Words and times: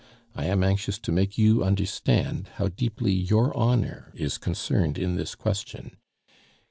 I 0.33 0.45
am 0.45 0.63
anxious 0.63 0.97
to 0.97 1.11
make 1.11 1.37
you 1.37 1.63
understand 1.63 2.49
how 2.55 2.69
deeply 2.69 3.11
your 3.11 3.55
honor 3.55 4.11
is 4.15 4.39
concerned 4.39 4.97
in 4.97 5.15
this 5.15 5.35
question. 5.35 5.95